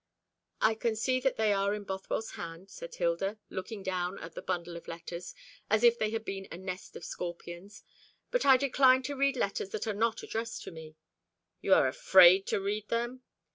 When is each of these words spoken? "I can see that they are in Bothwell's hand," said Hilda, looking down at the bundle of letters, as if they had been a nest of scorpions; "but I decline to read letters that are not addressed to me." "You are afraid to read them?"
"I 0.61 0.73
can 0.73 0.95
see 0.95 1.19
that 1.19 1.35
they 1.35 1.53
are 1.53 1.75
in 1.75 1.83
Bothwell's 1.83 2.31
hand," 2.31 2.71
said 2.71 2.95
Hilda, 2.95 3.37
looking 3.51 3.83
down 3.83 4.17
at 4.17 4.33
the 4.33 4.41
bundle 4.41 4.75
of 4.75 4.87
letters, 4.87 5.35
as 5.69 5.83
if 5.83 5.99
they 5.99 6.09
had 6.09 6.25
been 6.25 6.47
a 6.51 6.57
nest 6.57 6.95
of 6.95 7.05
scorpions; 7.05 7.83
"but 8.31 8.43
I 8.43 8.57
decline 8.57 9.03
to 9.03 9.15
read 9.15 9.35
letters 9.35 9.69
that 9.69 9.85
are 9.85 9.93
not 9.93 10.23
addressed 10.23 10.63
to 10.63 10.71
me." 10.71 10.95
"You 11.61 11.75
are 11.75 11.87
afraid 11.87 12.47
to 12.47 12.59
read 12.59 12.87
them?" 12.87 13.21